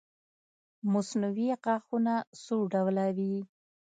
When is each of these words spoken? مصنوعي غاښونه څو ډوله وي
مصنوعي 0.91 1.49
غاښونه 1.63 2.15
څو 2.43 2.57
ډوله 2.71 3.05
وي 3.17 3.35